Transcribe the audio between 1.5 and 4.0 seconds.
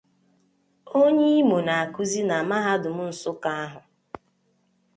na-akụzi na mahadum Nsukka ahụ